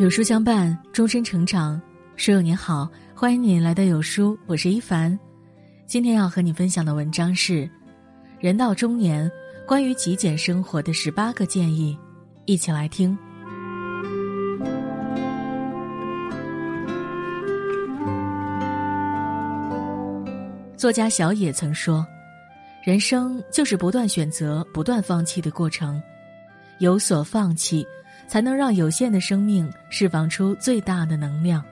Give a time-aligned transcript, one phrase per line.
[0.00, 1.78] 有书相伴，终身成长。
[2.16, 5.16] 书友你好，欢迎你来到有书，我是一凡。
[5.86, 7.66] 今天要和你分享的文章是
[8.40, 9.30] 《人到中年
[9.68, 11.94] 关于极简生活的十八个建议》，
[12.46, 13.14] 一起来听。
[20.78, 22.06] 作家小野曾说
[22.82, 26.02] ：“人生就是不断选择、不断放弃的过程，
[26.78, 27.86] 有所放弃。”
[28.30, 31.64] 才能让有限的生命释放出最大的能量。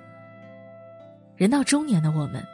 [1.37, 2.45] 人到中年的我们，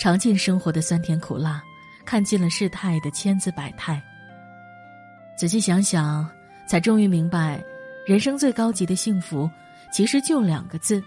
[0.00, 1.62] 尝尽生活的酸甜苦辣，
[2.04, 4.02] 看尽了世态的千姿百态。
[5.38, 6.28] 仔细想想，
[6.66, 7.62] 才终于明白，
[8.04, 9.48] 人生最高级的幸福，
[9.92, 11.00] 其实就两个字：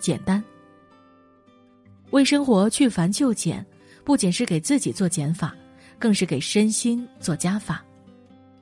[0.00, 0.42] 简单。
[2.10, 3.64] 为生活去繁就简，
[4.02, 5.54] 不仅是给自己做减法，
[5.96, 7.84] 更是给身心做加法。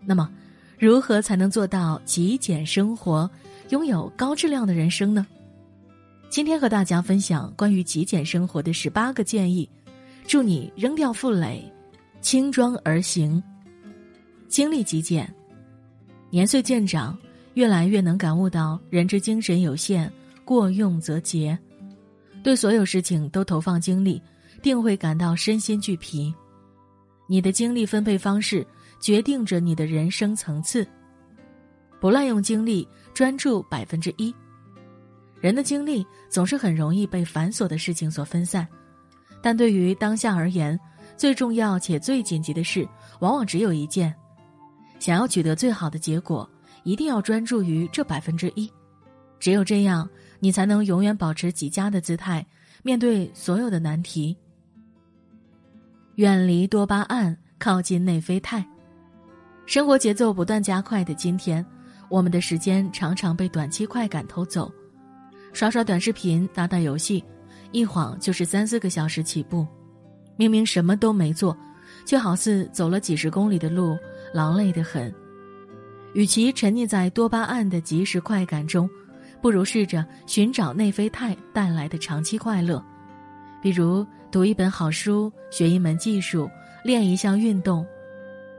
[0.03, 0.31] 那么。
[0.79, 3.29] 如何才能做到极简生活，
[3.71, 5.27] 拥有高质量的人生呢？
[6.29, 9.69] 今天和大家分享关于极简生活的十八个建议，
[10.27, 11.65] 助你扔掉负累，
[12.21, 13.43] 轻装而行。
[14.49, 15.33] 精力极简，
[16.29, 17.17] 年岁渐长，
[17.55, 20.13] 越来越能感悟到人之精神有限，
[20.45, 21.59] 过用则竭。
[22.43, 24.21] 对所有事情都投放精力，
[24.63, 26.33] 定会感到身心俱疲。
[27.27, 28.65] 你的精力分配方式。
[29.01, 30.87] 决定着你的人生层次。
[32.01, 34.35] 不滥用精力，专注百分之一。
[35.41, 38.67] 人的精力总是很容易被繁琐的事情所分散，
[39.43, 40.79] 但对于当下而言，
[41.17, 42.89] 最重要且最紧急的事，
[43.21, 44.15] 往往只有一件。
[44.99, 46.49] 想要取得最好的结果，
[46.85, 48.71] 一定要专注于这百分之一。
[49.39, 50.09] 只有这样，
[50.41, 52.45] 你才能永远保持极佳的姿态，
[52.83, 54.37] 面对所有的难题。
[56.15, 58.65] 远离多巴胺，靠近内啡肽。
[59.67, 61.65] 生活节奏不断加快的今天，
[62.09, 64.73] 我们的时间常常被短期快感偷走，
[65.53, 67.23] 刷刷短视频、打打游戏，
[67.73, 69.67] 一晃就是三四个小时起步。
[70.37, 71.57] 明明什么都没做，
[72.05, 73.99] 却好似走了几十公里的路，
[74.33, 75.13] 劳累得很。
[76.15, 78.89] 与其沉溺在多巴胺的即时快感中，
[79.43, 82.81] 不如试着寻找内啡肽带来的长期快乐，
[83.61, 86.49] 比如读一本好书、学一门技术、
[86.85, 87.85] 练一项运动。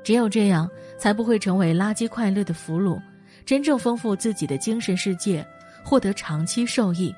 [0.08, 2.98] 只有这样，才不会成为垃圾快乐的俘虏，
[3.46, 5.46] 真正丰富自己的精神世界，
[5.84, 7.14] 获得长期受益。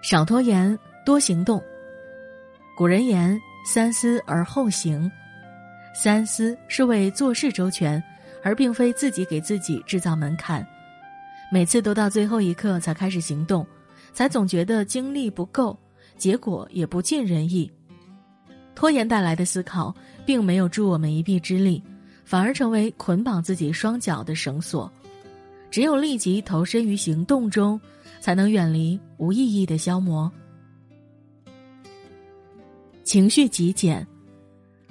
[0.00, 1.62] 少拖延，多行动。
[2.74, 5.12] 古人言：“三思而后行。”
[5.94, 8.02] 三思是为做事周全，
[8.42, 10.66] 而并非自己给自己制造门槛。
[11.52, 13.66] 每次都到最后一刻才开始行动，
[14.14, 15.78] 才总觉得精力不够，
[16.16, 17.70] 结果也不尽人意。
[18.74, 19.94] 拖延带来的思考。
[20.26, 21.82] 并没有助我们一臂之力，
[22.24, 24.90] 反而成为捆绑自己双脚的绳索。
[25.70, 27.78] 只有立即投身于行动中，
[28.20, 30.30] 才能远离无意义的消磨。
[33.02, 34.06] 情绪极简，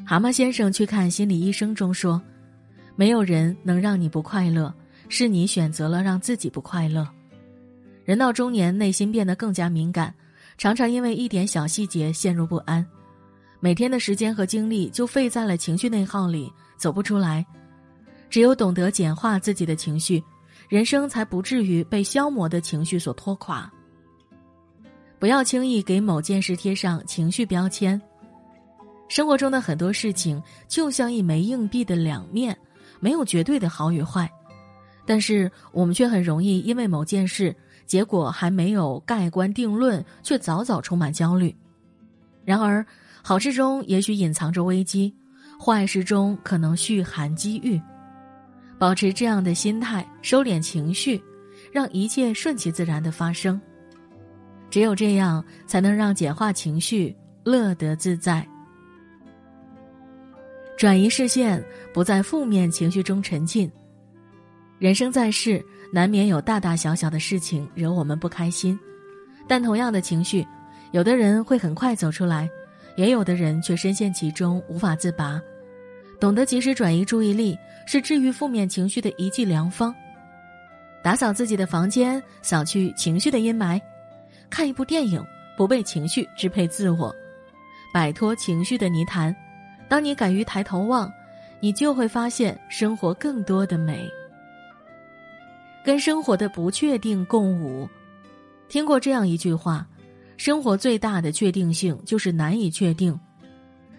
[0.06, 2.22] 蛤蟆先生去看心理医生中说
[2.96, 4.72] ：“没有人能让你不快乐，
[5.10, 7.08] 是你选择了让自己不快乐。”
[8.06, 10.14] 人到中年，内心变得更加敏感，
[10.58, 12.86] 常常因为一点小细节陷入不安。
[13.64, 17.46] 每天的时间和精力就费在了情绪内耗里，走不出来。
[18.30, 20.22] 只有懂得简化自己的情绪，
[20.68, 23.72] 人生才不至于被消磨的情绪所拖垮。
[25.18, 28.00] 不要轻易给某件事贴上情绪标签。
[29.08, 32.58] 生活中的很多事情就像一枚硬币的两面，
[33.00, 34.30] 没有绝对的好与坏，
[35.06, 41.56] 但是我们却很容易因为某件事结果还没有盖棺定论，却早早充满焦虑。
[42.44, 42.86] 然而。
[43.26, 45.16] 好事中也许隐藏着危机，
[45.58, 47.82] 坏事中可能蓄含机遇。
[48.78, 51.24] 保持这样的心态，收敛情绪，
[51.72, 53.60] 让一切顺其自然的发生。
[54.70, 58.46] 只有这样，才能让简化情绪，乐得自在。
[60.78, 63.72] 转移视线，不在负面情绪中沉浸。
[64.80, 68.78] 人生在世，难免有大大小小的事情惹我们不开心，
[69.48, 70.46] 但同样的情绪，
[70.92, 72.50] 有的人会很快走出来。
[72.96, 75.42] 也有的人却深陷其中无法自拔，
[76.20, 77.58] 懂得及时转移注意力
[77.88, 79.94] 是治愈负面情绪的一剂良方。
[81.04, 83.82] 打扫自己的房间，扫去情绪的阴霾；
[84.50, 85.22] 看一部电影，
[85.58, 87.14] 不被情绪支配自我，
[87.94, 89.36] 摆脱情绪的泥潭。
[89.90, 91.12] 当你敢于抬头望，
[91.60, 94.10] 你就会发现生活更多的美。
[95.84, 97.90] 跟生活的不确定共舞，
[98.70, 99.86] 听过这样一句话。
[100.44, 103.18] 生活最大的确定性就是难以确定，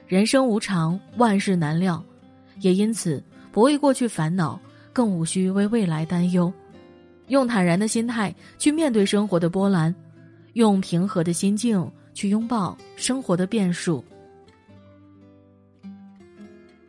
[0.07, 2.05] 人生无常，万事难料，
[2.61, 4.61] 也因此不为过去烦恼，
[4.93, 6.53] 更无需为未来担忧。
[7.29, 9.95] 用坦然的心态去面对生活的波澜，
[10.53, 14.05] 用平和的心境去拥抱生活的变数。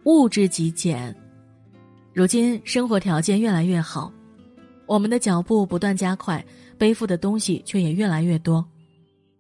[0.04, 1.16] 物质极简，
[2.12, 4.12] 如今生活条件越来越好，
[4.86, 6.46] 我们的脚步不断加快，
[6.78, 8.62] 背负的东西却也越来越多，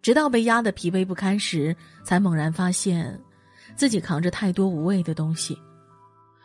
[0.05, 3.19] 直到被压得疲惫不堪时，才猛然发现，
[3.75, 5.57] 自己扛着太多无谓的东西。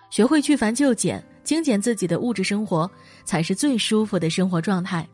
[0.09, 1.23] 学会去繁就简。
[1.45, 2.91] 精简自己的物质生活，
[3.23, 5.07] 才是最舒服的生活状态。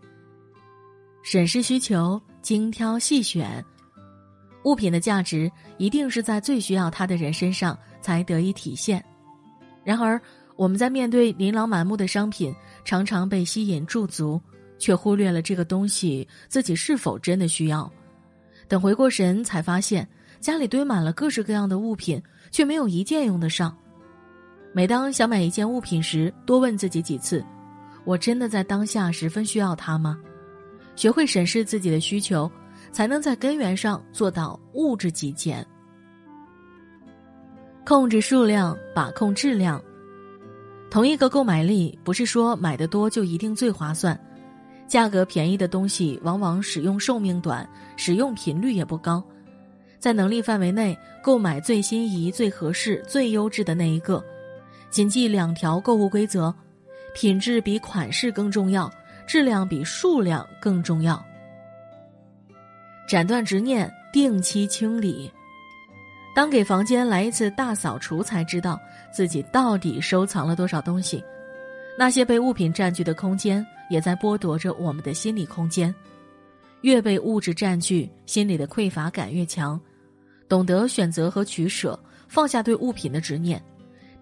[1.25, 3.65] 审视需求，精挑细选，
[4.63, 9.05] 物品的价值一定是在最需要它的人身上才得以体现。
[9.83, 10.23] 然而，
[10.55, 12.55] 我们在面对琳琅满目的商品，
[12.85, 14.41] 常常被吸引驻足，
[14.79, 17.91] 却忽略了这个东西自己是否真的需要。
[18.69, 20.09] 等回过神，才发现
[20.41, 23.77] 家里堆满了各式各样的物品，却没有一件用得上。
[24.73, 27.45] 每当想买一件物品时，多问自己几次：
[28.05, 30.19] 我真的在当下十分需要它吗？
[30.97, 32.51] 学会审视自己的需求，
[32.91, 35.67] 才能在根源上做到物质极简。
[37.85, 39.81] 控制数量，把控质量。
[40.91, 44.19] 同一个购买力，不是说买的多就一定最划算。
[44.87, 49.23] 价格便宜的东西，往往使用寿命短，使用频率也不高。
[49.99, 54.25] 在能力范围内，购买最心仪、最合适、最优质的那一个。
[54.91, 56.55] 谨记两条购物规则：
[57.15, 58.91] 品质比款式更重要，
[59.27, 61.23] 质量比数量更重要。
[63.09, 65.31] 斩断执念，定期清理。
[66.35, 68.79] 当给房间来一次大扫除，才知道
[69.13, 71.25] 自己到底收藏了多少东西。
[71.99, 75.95] 那些被物品占据的空间，也在剥夺着我们的心理空间。
[76.83, 79.81] 越被物质占据，心里的匮乏感越强。
[80.49, 81.99] 懂得选择和取舍，
[82.29, 83.61] 放下对物品的执念。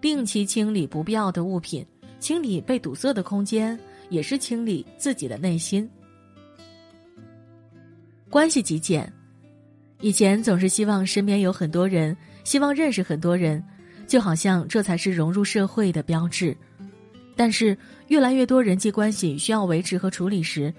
[0.01, 1.85] 定期清理不必要的物品，
[2.19, 3.77] 清理被堵塞的空间，
[4.09, 5.87] 也是清理自己的内心。
[8.29, 9.11] 关系极简，
[9.99, 13.63] 以前总是希望身边有很多人，希望认识很多人，
[14.07, 16.55] 就好像这才是融入社会的标志。
[17.35, 17.77] 但是
[18.07, 20.73] 越来越多人际关系需要维持和处理时，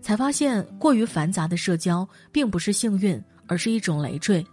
[0.00, 4.44] 才发现过于繁杂的社交并不是幸运，而是一种累赘。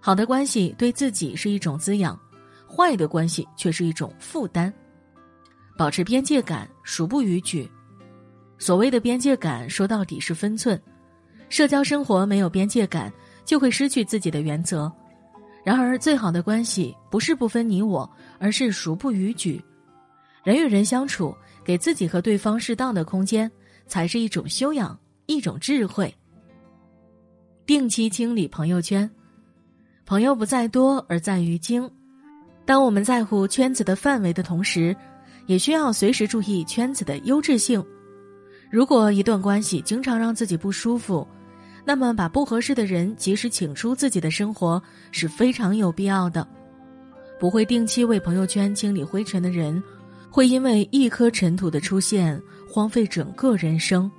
[0.00, 2.18] 好的关系对自己是一种滋养。
[2.68, 4.72] 坏的关系却是一种负担，
[5.78, 7.70] 保持边界感，孰不逾矩？
[8.58, 10.78] 所谓的边界感，说到底是分寸。
[11.48, 13.10] 社交生活没有边界感，
[13.44, 14.92] 就会失去自己的原则。
[15.64, 18.08] 然而，最好的关系不是不分你我，
[18.40, 19.64] 而是孰不逾矩。
[20.46, 23.50] 人与人相处，给自己和对方适当的空间，
[23.88, 24.96] 才是一种修养，
[25.26, 26.14] 一种智慧。
[27.66, 29.10] 定期清理朋友圈，
[30.04, 31.90] 朋友不在多，而在于精。
[32.64, 34.94] 当我们在乎圈子的范围的同时，
[35.46, 37.84] 也需要随时注意圈子的优质性。
[38.70, 41.26] 如果一段关系经常让自己不舒服，
[41.84, 46.46] 那么把不合适的人及时请出自己的生活是非常有必要的。
[47.36, 49.82] 不会定期为朋友圈清理灰尘的人，
[50.30, 54.10] 会因为一颗尘土的出现荒废整个人生。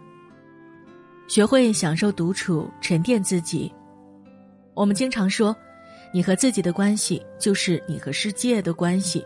[1.28, 3.72] 学会享受独处，沉淀自己。
[4.74, 5.56] 我们经常说。
[6.14, 9.24] 你和自己的关系，就是你和世界的关系。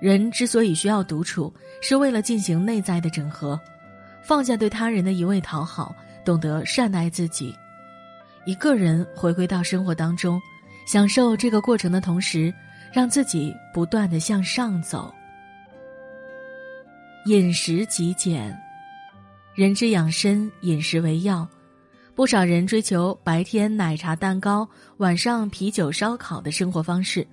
[0.00, 1.50] 人之所以需要独处，
[1.80, 3.58] 是为了进行内在的整合，
[4.20, 7.54] 放下对他人的一味讨好，懂得善待自己。
[8.44, 10.42] 一个人回归到生活当中，
[10.88, 12.52] 享受这个过程的同时，
[12.92, 15.14] 让自己不断的向上走。
[17.26, 18.52] 饮食极简，
[19.54, 21.48] 人之养生，饮食为要。
[22.16, 27.24] 不少人追求白天奶茶蛋糕，晚上啤酒烧烤的生活方式，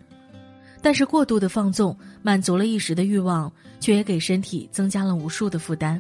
[0.80, 6.00] 但是过度的放纵满足了一时的欲望，却也给身体增加了无数的负担。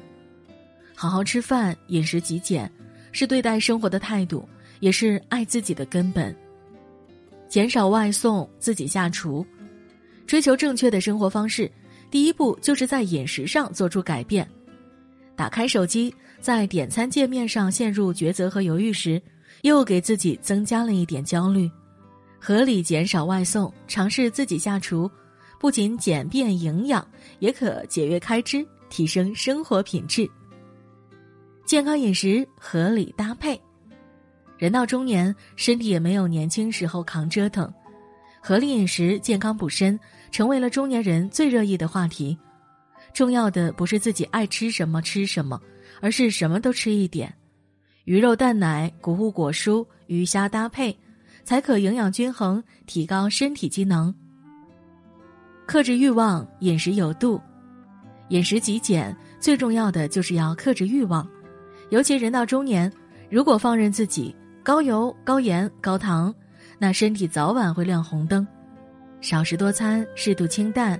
[0.93, 2.71] 好好吃饭，饮食极简，
[3.11, 4.47] 是对待生活的态度，
[4.81, 6.35] 也是爱自己的根本。
[7.47, 9.43] 减少外送，自己下厨，
[10.27, 11.71] 追求正确的生活方式，
[12.09, 14.49] 第一步就是在饮食上做出改变。
[15.35, 16.13] 打开手机。
[16.41, 19.21] 在点餐界面上陷入抉择和犹豫时，
[19.63, 21.69] 又给自己增加了一点焦虑。
[22.39, 25.11] 合理减少外送，尝试自己下厨，
[25.59, 27.05] 不仅简便营养，
[27.39, 30.25] 也可节约开支，提升生活品质。
[31.65, 33.59] 健康饮食，合理搭配。
[34.57, 37.69] 人到中年，身体也没有年轻时候扛折腾，
[38.41, 39.99] 合理饮食、健康补身，
[40.31, 42.37] 成为了中年人最热议的话题。
[43.13, 45.59] 重要的不是自己爱吃什么吃什么。
[46.01, 47.33] 而是什么都吃一点，
[48.05, 50.95] 鱼肉蛋奶、谷物果蔬、鱼虾搭配，
[51.43, 54.13] 才可营养均衡，提高身体机能。
[55.65, 57.41] 克制欲望，饮食有度，
[58.29, 61.27] 饮食极简，最重要的就是要克制欲望，
[61.89, 62.89] 尤其人到中年，
[63.29, 66.33] 如果放任自己高油、高盐、高糖，
[66.79, 68.47] 那身体早晚会亮红灯。
[69.21, 70.99] 少食多餐，适度清淡，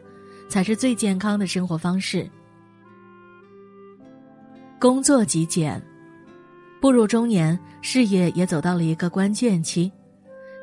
[0.49, 2.29] 才是最健康的生活方式。
[4.77, 5.81] 工作极简，
[6.81, 9.89] 步入中年，事业也走到了一个关键期，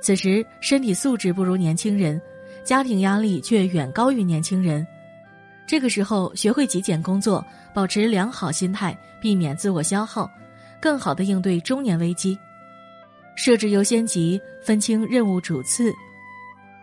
[0.02, 2.20] 此时身体素质不如年轻人，
[2.62, 4.86] 家庭压力却远高于年轻人。
[5.66, 7.44] 这个时候，学会极简工作，
[7.74, 10.30] 保持良好心态，避免自我消耗，
[10.80, 12.38] 更好的应对中年危机。
[13.36, 15.92] 设置优先级，分清任务主次。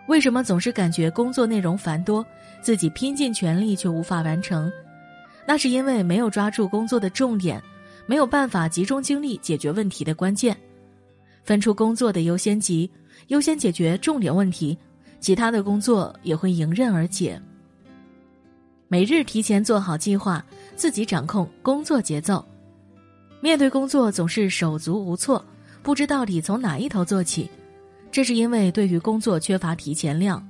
[0.07, 2.25] 为什么总是感觉工作内容繁多，
[2.61, 4.71] 自己拼尽全力却无法完成？
[5.45, 7.61] 那是因为没有抓住工作的重点，
[8.05, 10.55] 没有办法集中精力解决问题的关键。
[11.43, 12.89] 分出工作的优先级，
[13.27, 14.77] 优先解决重点问题，
[15.19, 17.41] 其他的工作也会迎刃而解。
[18.87, 20.45] 每日提前做好计划，
[20.75, 22.45] 自己掌控工作节奏。
[23.41, 25.43] 面对工作总是手足无措，
[25.83, 27.49] 不知到底从哪一头做起。
[28.09, 30.43] 这是因为对于工作缺乏提前量，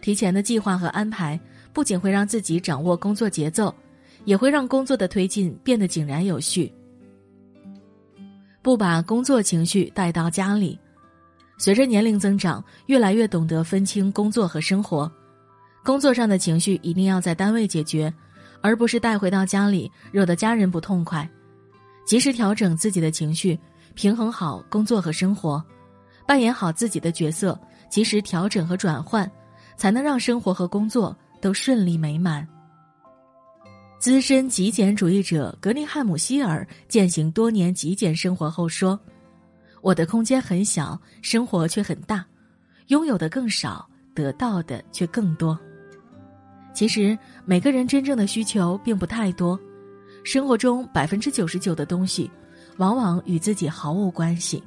[0.00, 1.38] 提前的计划和安排
[1.72, 3.74] 不仅会让自己掌握工作节奏，
[4.24, 6.72] 也会让工作的推进变得井然有序。
[8.60, 10.78] 不把工作情绪带到家里，
[11.58, 15.10] 随着年龄增长，越来越懂得分清工作和生活。
[15.82, 18.12] 工作上的情绪一定要在单位解决，
[18.60, 21.26] 而不是带回到家里，惹得家人不痛快。
[22.04, 23.58] 及时调整自己的情绪，
[23.94, 25.62] 平衡好工作和生活。
[26.26, 29.28] 扮演好自己的角色，及时调整和转换，
[29.76, 32.46] 才能让生活和工作都顺利美满。
[33.98, 38.98] 资深极简主义者格林汉姆希尔践行多年极简生活后说
[39.82, 42.24] ：“我的空间很小，生活却很大，
[42.86, 45.58] 拥有的更少，得到的却更多。”
[46.72, 49.58] 其实每个人真正的需求并不太多，
[50.22, 52.30] 生活中百分之九十九的东西，
[52.80, 54.62] 往往与自己毫无关系。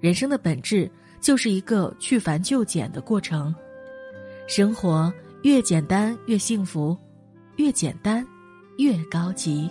[0.00, 3.54] 人生的本质就是一个去繁就简的过程，
[4.48, 5.12] 生活
[5.42, 6.96] 越简单越幸福，
[7.56, 8.26] 越简单
[8.78, 9.70] 越高级。